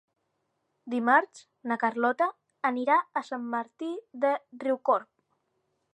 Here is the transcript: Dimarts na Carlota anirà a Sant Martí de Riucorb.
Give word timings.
Dimarts 0.93 1.43
na 1.71 1.77
Carlota 1.83 2.29
anirà 2.71 2.97
a 3.21 3.23
Sant 3.29 3.45
Martí 3.57 3.93
de 4.25 4.33
Riucorb. 4.65 5.13